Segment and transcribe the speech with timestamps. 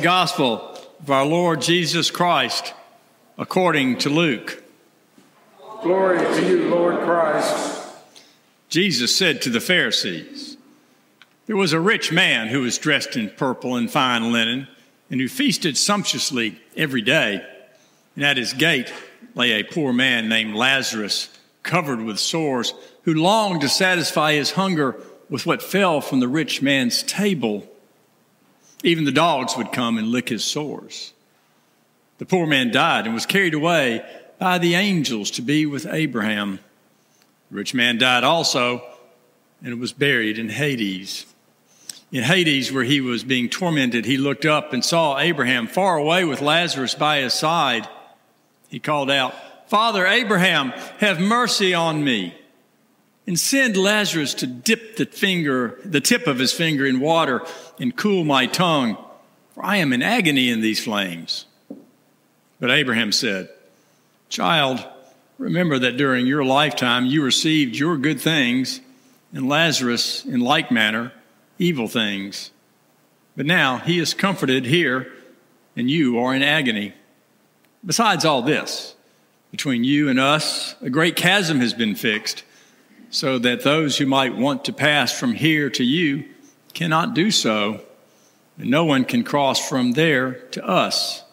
[0.00, 2.72] Gospel of our Lord Jesus Christ
[3.36, 4.62] according to Luke.
[5.82, 7.86] Glory to you, Lord Christ.
[8.70, 10.56] Jesus said to the Pharisees,
[11.46, 14.68] There was a rich man who was dressed in purple and fine linen,
[15.10, 17.44] and who feasted sumptuously every day.
[18.16, 18.92] And at his gate
[19.34, 21.28] lay a poor man named Lazarus,
[21.62, 22.72] covered with sores,
[23.02, 24.96] who longed to satisfy his hunger
[25.28, 27.69] with what fell from the rich man's table.
[28.82, 31.12] Even the dogs would come and lick his sores.
[32.18, 34.04] The poor man died and was carried away
[34.38, 36.60] by the angels to be with Abraham.
[37.50, 38.82] The rich man died also
[39.62, 41.26] and was buried in Hades.
[42.12, 46.24] In Hades, where he was being tormented, he looked up and saw Abraham far away
[46.24, 47.88] with Lazarus by his side.
[48.68, 49.34] He called out,
[49.68, 52.34] Father Abraham, have mercy on me
[53.30, 57.46] and send Lazarus to dip the finger, the tip of his finger in water
[57.78, 58.96] and cool my tongue,
[59.54, 61.46] for I am in agony in these flames.
[62.58, 63.48] But Abraham said,
[64.30, 64.84] Child,
[65.38, 68.80] remember that during your lifetime you received your good things,
[69.32, 71.12] and Lazarus, in like manner,
[71.56, 72.50] evil things.
[73.36, 75.06] But now he is comforted here,
[75.76, 76.94] and you are in agony.
[77.86, 78.96] Besides all this,
[79.52, 82.42] between you and us, a great chasm has been fixed
[83.10, 86.24] so that those who might want to pass from here to you
[86.72, 87.80] cannot do so,
[88.56, 91.24] and no one can cross from there to us.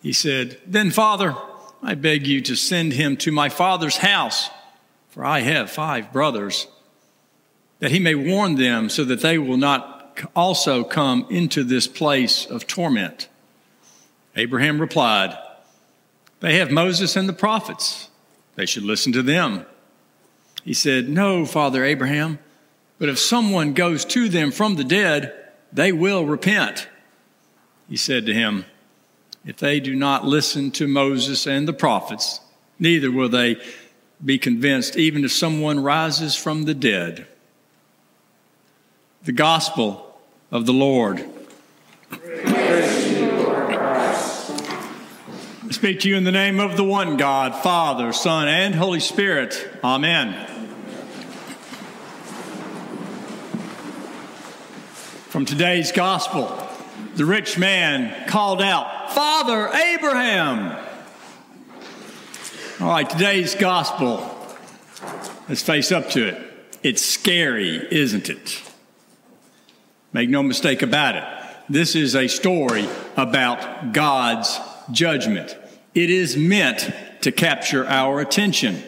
[0.00, 1.34] He said, Then, Father,
[1.82, 4.48] I beg you to send him to my father's house,
[5.08, 6.68] for I have five brothers,
[7.80, 12.46] that he may warn them so that they will not also come into this place
[12.46, 13.28] of torment.
[14.36, 15.36] Abraham replied,
[16.40, 18.08] They have Moses and the prophets.
[18.54, 19.66] They should listen to them.
[20.64, 22.38] He said, No, Father Abraham,
[22.98, 25.34] but if someone goes to them from the dead,
[25.72, 26.88] they will repent.
[27.88, 28.66] He said to him,
[29.44, 32.40] If they do not listen to Moses and the prophets,
[32.78, 33.56] neither will they
[34.24, 37.26] be convinced, even if someone rises from the dead.
[39.24, 40.18] The Gospel
[40.50, 41.24] of the Lord.
[45.70, 49.00] I speak to you in the name of the one God, Father, Son, and Holy
[49.00, 49.68] Spirit.
[49.84, 50.49] Amen.
[55.30, 56.60] From today's gospel,
[57.14, 60.76] the rich man called out, Father Abraham.
[62.80, 64.28] All right, today's gospel,
[65.48, 66.76] let's face up to it.
[66.82, 68.60] It's scary, isn't it?
[70.12, 71.22] Make no mistake about it.
[71.68, 74.58] This is a story about God's
[74.90, 75.56] judgment.
[75.94, 78.82] It is meant to capture our attention.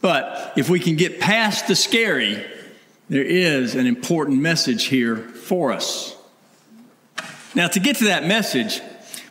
[0.00, 2.46] But if we can get past the scary,
[3.08, 6.14] there is an important message here for us.
[7.54, 8.80] Now, to get to that message,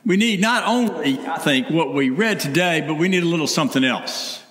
[0.05, 3.47] we need not only, I think, what we read today, but we need a little
[3.47, 4.43] something else.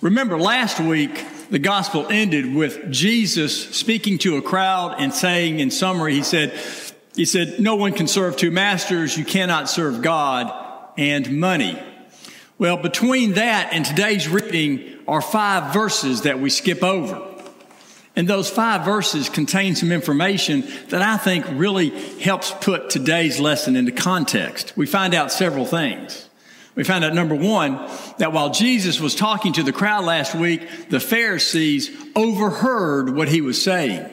[0.00, 5.70] Remember, last week, the gospel ended with Jesus speaking to a crowd and saying, in
[5.70, 6.52] summary, he said,
[7.14, 9.16] he said, no one can serve two masters.
[9.16, 10.52] You cannot serve God
[10.96, 11.82] and money.
[12.58, 17.35] Well, between that and today's reading are five verses that we skip over.
[18.16, 23.76] And those five verses contain some information that I think really helps put today's lesson
[23.76, 24.72] into context.
[24.74, 26.28] We find out several things.
[26.74, 27.78] We find out number one,
[28.18, 33.40] that while Jesus was talking to the crowd last week, the Pharisees overheard what he
[33.42, 34.10] was saying.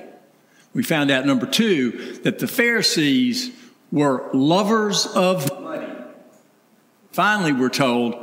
[0.73, 3.51] We found out number two, that the Pharisees
[3.91, 5.93] were lovers of money.
[7.11, 8.15] Finally, we're told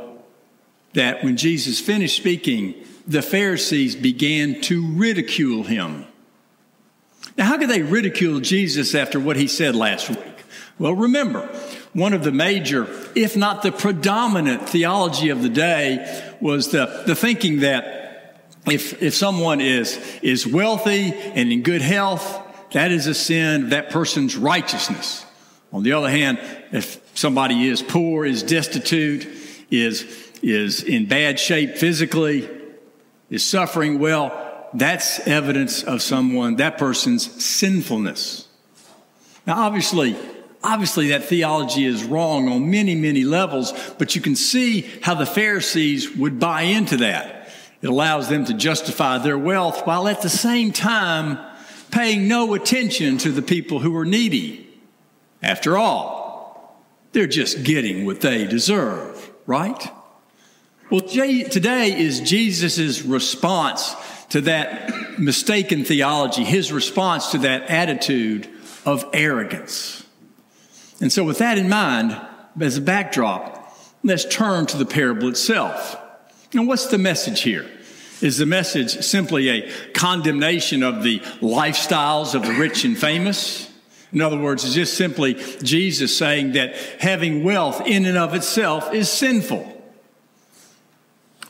[0.93, 2.75] that when Jesus finished speaking,
[3.07, 6.05] the Pharisees began to ridicule him.
[7.37, 10.19] Now, how could they ridicule Jesus after what he said last week?
[10.77, 11.47] Well, remember,
[11.93, 17.15] one of the major, if not the predominant theology of the day was the, the
[17.15, 22.39] thinking that if, if someone is, is wealthy and in good health,
[22.71, 25.25] that is a sin of that person's righteousness.
[25.73, 26.39] On the other hand,
[26.71, 29.27] if somebody is poor, is destitute,
[29.69, 32.49] is, is in bad shape physically,
[33.31, 38.47] is suffering, well, that's evidence of someone, that person's sinfulness.
[39.47, 40.15] Now, obviously,
[40.63, 45.25] obviously that theology is wrong on many, many levels, but you can see how the
[45.25, 47.49] Pharisees would buy into that.
[47.81, 51.39] It allows them to justify their wealth while at the same time
[51.89, 54.69] paying no attention to the people who are needy.
[55.41, 59.91] After all, they're just getting what they deserve, right?
[60.91, 63.95] Well, today is Jesus' response
[64.31, 68.49] to that mistaken theology, his response to that attitude
[68.85, 70.05] of arrogance.
[70.99, 72.19] And so, with that in mind,
[72.59, 73.73] as a backdrop,
[74.03, 75.97] let's turn to the parable itself.
[76.53, 77.65] Now, what's the message here?
[78.19, 83.71] Is the message simply a condemnation of the lifestyles of the rich and famous?
[84.11, 88.93] In other words, it's just simply Jesus saying that having wealth in and of itself
[88.93, 89.80] is sinful.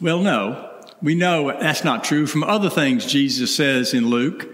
[0.01, 0.67] Well, no.
[0.99, 4.47] We know that's not true from other things Jesus says in Luke.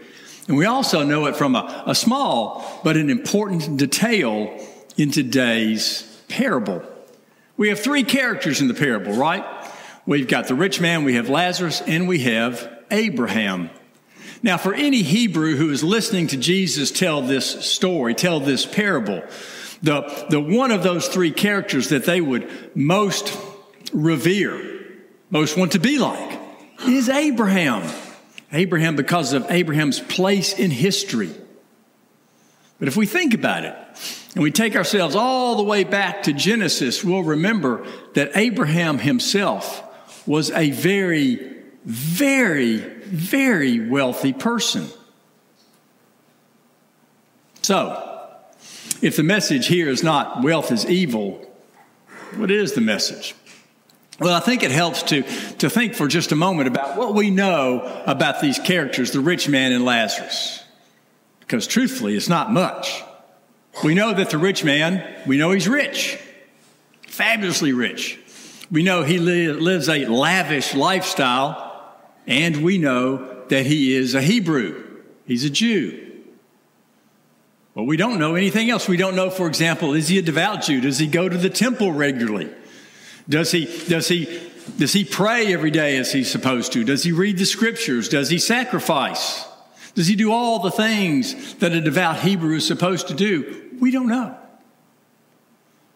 [0.50, 4.62] And we also know it from a, a small but an important detail
[4.98, 6.84] in today's parable.
[7.56, 9.46] We have three characters in the parable, right?
[10.06, 13.70] We've got the rich man, we have Lazarus, and we have Abraham.
[14.44, 19.24] Now, for any Hebrew who is listening to Jesus tell this story, tell this parable,
[19.82, 23.38] the, the one of those three characters that they would most
[23.94, 24.77] revere,
[25.30, 26.40] most want to be like,
[26.86, 27.84] is Abraham.
[28.52, 31.32] Abraham, because of Abraham's place in history.
[32.80, 33.76] But if we think about it,
[34.34, 39.84] and we take ourselves all the way back to Genesis, we'll remember that Abraham himself
[40.28, 44.88] was a very, very, very wealthy person.
[47.64, 48.04] So,
[49.02, 51.44] if the message here is not wealth is evil,
[52.36, 53.36] what is the message?
[54.20, 55.22] Well, I think it helps to,
[55.60, 59.48] to think for just a moment about what we know about these characters, the rich
[59.48, 60.64] man and Lazarus.
[61.40, 63.04] Because truthfully, it's not much.
[63.84, 66.20] We know that the rich man, we know he's rich,
[67.08, 68.20] fabulously rich.
[68.72, 71.94] We know he li- lives a lavish lifestyle,
[72.26, 74.84] and we know that he is a Hebrew.
[75.28, 76.06] He's a Jew.
[77.76, 78.88] But we don't know anything else.
[78.88, 80.82] We don't know, for example, is he a devout Jew?
[80.82, 82.52] Does he go to the temple regularly?
[83.30, 86.84] Does he, does he, does he pray every day as he's supposed to?
[86.84, 88.10] Does he read the scriptures?
[88.10, 89.46] Does he sacrifice?
[89.96, 93.72] Does he do all the things that a devout Hebrew is supposed to do?
[93.80, 94.38] We don't know.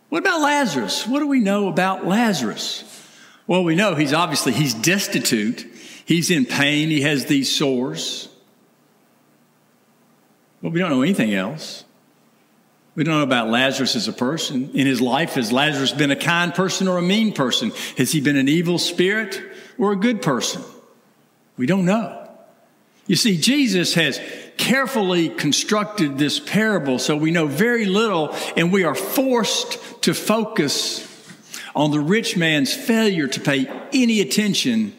[0.10, 1.08] What about Lazarus?
[1.08, 2.84] What do we know about Lazarus?
[3.48, 5.68] Well, we know he's obviously he's destitute.
[6.06, 6.90] He's in pain.
[6.90, 8.28] He has these sores.
[10.62, 11.86] But we don't know anything else.
[12.96, 14.72] We don't know about Lazarus as a person.
[14.74, 17.72] In his life, has Lazarus been a kind person or a mean person?
[17.98, 19.42] Has he been an evil spirit
[19.78, 20.62] or a good person?
[21.56, 22.18] We don't know.
[23.08, 24.20] You see, Jesus has
[24.58, 31.08] carefully constructed this parable so we know very little and we are forced to focus
[31.76, 34.94] on the rich man's failure to pay any attention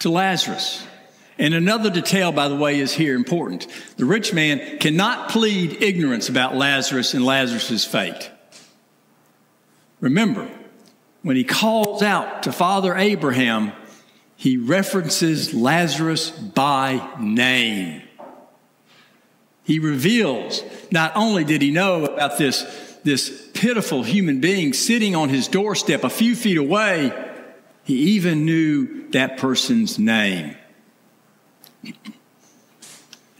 [0.00, 0.84] to Lazarus.
[1.38, 3.66] And another detail, by the way, is here important.
[3.98, 8.30] The rich man cannot plead ignorance about Lazarus and Lazarus' fate.
[10.00, 10.48] Remember,
[11.22, 13.72] when he calls out to Father Abraham,
[14.36, 18.02] he references Lazarus by name.
[19.64, 22.62] He reveals not only did he know about this,
[23.02, 27.12] this pitiful human being sitting on his doorstep a few feet away,
[27.82, 30.56] he even knew that person's name.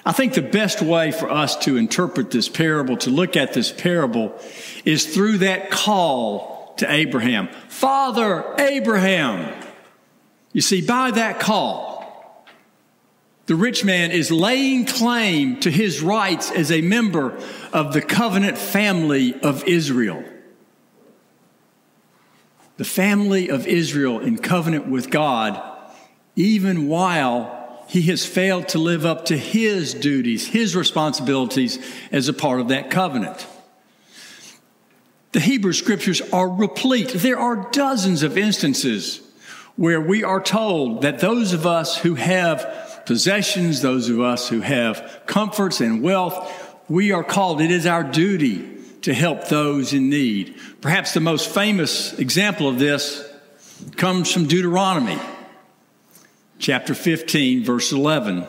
[0.07, 3.73] I think the best way for us to interpret this parable, to look at this
[3.73, 4.39] parable,
[4.85, 7.49] is through that call to Abraham.
[7.69, 9.53] Father Abraham.
[10.53, 12.47] You see, by that call,
[13.47, 17.39] the rich man is laying claim to his rights as a member
[17.73, 20.25] of the covenant family of Israel.
[22.77, 25.61] The family of Israel in covenant with God,
[26.37, 27.56] even while
[27.89, 31.79] he has failed to live up to his duties, his responsibilities
[32.11, 33.47] as a part of that covenant.
[35.33, 37.11] The Hebrew scriptures are replete.
[37.11, 39.21] There are dozens of instances
[39.77, 44.61] where we are told that those of us who have possessions, those of us who
[44.61, 46.53] have comforts and wealth,
[46.89, 50.57] we are called, it is our duty to help those in need.
[50.81, 53.31] Perhaps the most famous example of this
[53.97, 55.19] comes from Deuteronomy
[56.59, 58.47] chapter 15, verse 11.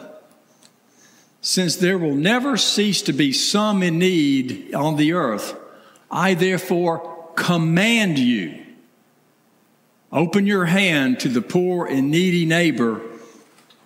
[1.42, 5.56] Since there will never cease to be some in need on the earth,
[6.10, 8.64] I therefore command you
[10.12, 13.02] open your hand to the poor and needy neighbor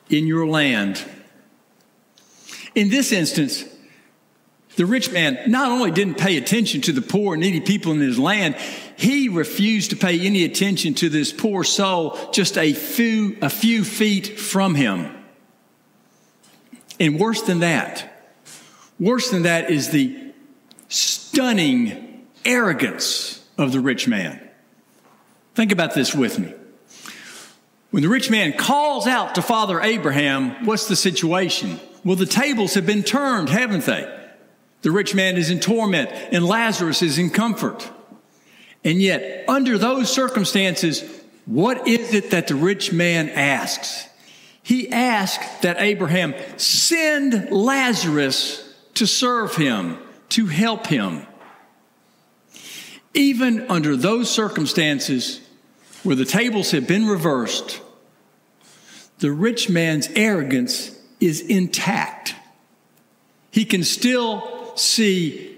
[0.10, 1.04] in your land.
[2.76, 3.66] In this instance,
[4.76, 8.00] the rich man not only didn't pay attention to the poor and needy people in
[8.00, 8.56] his land,
[9.02, 13.84] he refused to pay any attention to this poor soul just a few, a few
[13.84, 15.12] feet from him.
[17.00, 18.32] And worse than that,
[19.00, 20.34] worse than that is the
[20.88, 24.40] stunning arrogance of the rich man.
[25.56, 26.54] Think about this with me.
[27.90, 31.80] When the rich man calls out to Father Abraham, what's the situation?
[32.06, 34.20] Well, the tables have been turned, haven't they?
[34.84, 37.90] The rich man is in torment and Lazarus is in comfort.
[38.84, 41.04] And yet, under those circumstances,
[41.46, 44.08] what is it that the rich man asks?
[44.64, 49.98] He asks that Abraham send Lazarus to serve him,
[50.30, 51.26] to help him.
[53.14, 55.42] Even under those circumstances
[56.04, 57.82] where the tables have been reversed,
[59.20, 62.36] the rich man's arrogance is intact.
[63.52, 65.51] He can still see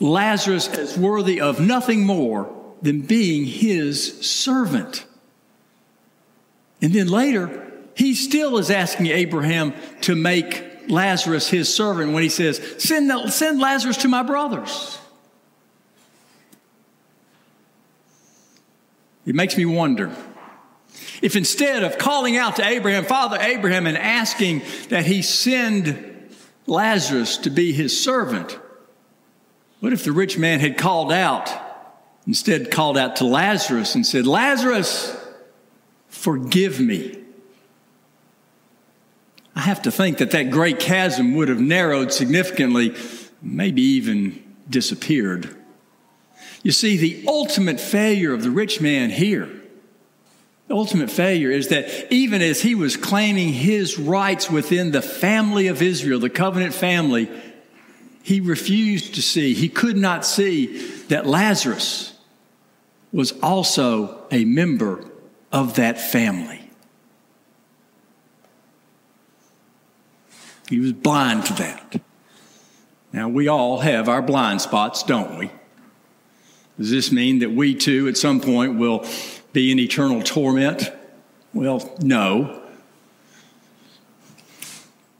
[0.00, 5.04] Lazarus as worthy of nothing more than being his servant.
[6.80, 12.28] And then later, he still is asking Abraham to make Lazarus his servant when he
[12.28, 14.98] says, Send, send Lazarus to my brothers.
[19.24, 20.14] It makes me wonder
[21.20, 26.30] if instead of calling out to Abraham, Father Abraham, and asking that he send
[26.66, 28.58] Lazarus to be his servant,
[29.82, 31.50] what if the rich man had called out,
[32.24, 35.12] instead called out to Lazarus and said, Lazarus,
[36.06, 37.18] forgive me?
[39.56, 42.94] I have to think that that great chasm would have narrowed significantly,
[43.42, 45.56] maybe even disappeared.
[46.62, 49.50] You see, the ultimate failure of the rich man here,
[50.68, 55.66] the ultimate failure is that even as he was claiming his rights within the family
[55.66, 57.28] of Israel, the covenant family,
[58.22, 62.16] he refused to see, he could not see that Lazarus
[63.12, 65.04] was also a member
[65.50, 66.70] of that family.
[70.68, 72.00] He was blind to that.
[73.12, 75.50] Now, we all have our blind spots, don't we?
[76.78, 79.04] Does this mean that we too, at some point, will
[79.52, 80.90] be in eternal torment?
[81.52, 82.61] Well, no.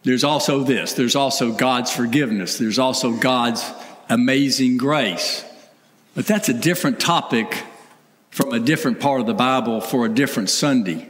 [0.04, 3.64] There's also this there's also God's forgiveness, there's also God's
[4.08, 5.44] amazing grace.
[6.14, 7.64] But that's a different topic
[8.30, 11.08] from a different part of the Bible for a different Sunday.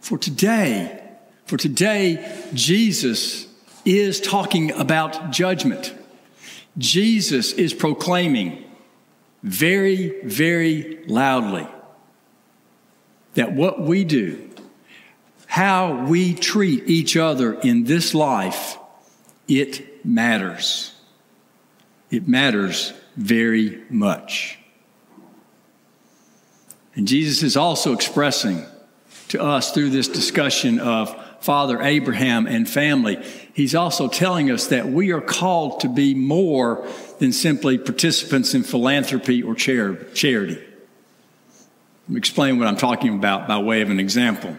[0.00, 1.02] For today,
[1.46, 3.46] for today, Jesus
[3.84, 5.94] is talking about judgment.
[6.76, 8.64] Jesus is proclaiming
[9.42, 11.66] very, very loudly
[13.34, 14.47] that what we do,
[15.58, 18.78] how we treat each other in this life,
[19.48, 20.94] it matters.
[22.12, 24.56] It matters very much.
[26.94, 28.64] And Jesus is also expressing
[29.30, 33.20] to us through this discussion of Father Abraham and family,
[33.52, 36.86] he's also telling us that we are called to be more
[37.18, 40.54] than simply participants in philanthropy or charity.
[40.54, 44.56] Let me explain what I'm talking about by way of an example.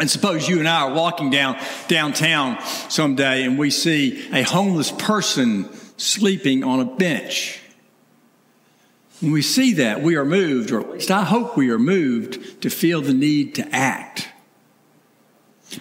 [0.00, 4.90] And suppose you and I are walking down downtown someday and we see a homeless
[4.90, 7.60] person sleeping on a bench.
[9.20, 12.62] When we see that, we are moved, or at least I hope we are moved,
[12.62, 14.28] to feel the need to act.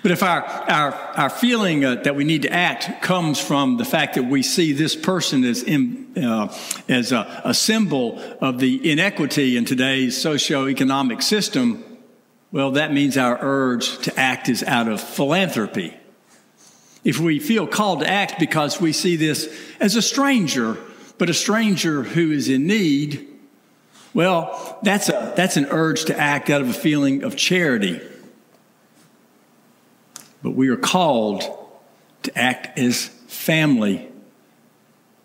[0.01, 3.85] But if our, our, our feeling uh, that we need to act comes from the
[3.85, 6.53] fact that we see this person as, in, uh,
[6.89, 11.83] as a, a symbol of the inequity in today's socioeconomic system,
[12.51, 15.95] well, that means our urge to act is out of philanthropy.
[17.03, 20.77] If we feel called to act because we see this as a stranger,
[21.17, 23.27] but a stranger who is in need,
[24.13, 28.01] well, that's, a, that's an urge to act out of a feeling of charity
[30.47, 31.43] but we are called
[32.23, 34.07] to act as family.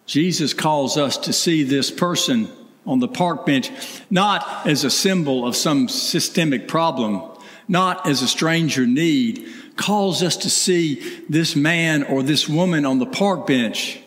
[0.07, 2.51] Jesus calls us to see this person
[2.87, 3.71] on the park bench
[4.11, 7.23] not as a symbol of some systemic problem,
[7.69, 9.47] not as a stranger need,
[9.77, 14.01] calls us to see this man or this woman on the park bench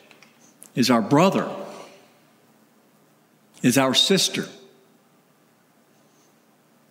[0.75, 1.49] as our brother,
[3.63, 4.45] as our sister.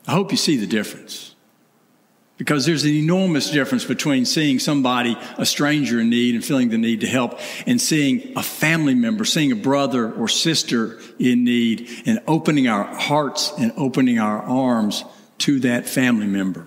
[0.06, 1.34] I hope you see the difference.
[2.36, 6.78] Because there's an enormous difference between seeing somebody, a stranger in need, and feeling the
[6.78, 11.88] need to help, and seeing a family member, seeing a brother or sister in need,
[12.06, 15.04] and opening our hearts and opening our arms
[15.38, 16.66] to that family member.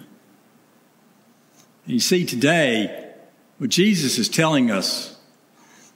[1.85, 3.13] And you see, today,
[3.57, 5.17] what Jesus is telling us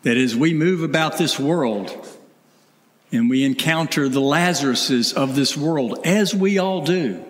[0.03, 2.07] that as we move about this world
[3.11, 7.23] and we encounter the Lazaruses of this world, as we all do,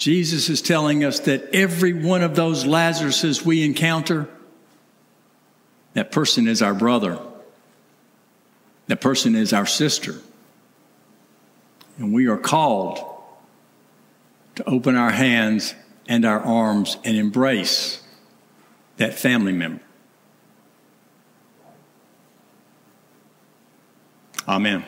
[0.00, 4.26] Jesus is telling us that every one of those Lazaruses we encounter,
[5.92, 7.18] that person is our brother.
[8.86, 10.14] That person is our sister.
[11.98, 12.98] And we are called
[14.54, 15.74] to open our hands
[16.08, 18.02] and our arms and embrace
[18.96, 19.82] that family member.
[24.48, 24.82] Amen.